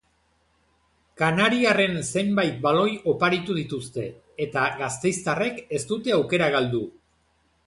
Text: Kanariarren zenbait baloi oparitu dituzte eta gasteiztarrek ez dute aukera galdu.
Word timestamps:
Kanariarren 1.21 1.93
zenbait 2.07 2.57
baloi 2.63 2.87
oparitu 3.13 3.59
dituzte 3.59 4.07
eta 4.47 4.65
gasteiztarrek 4.81 5.63
ez 5.81 5.85
dute 5.95 6.17
aukera 6.19 6.51
galdu. 6.59 6.83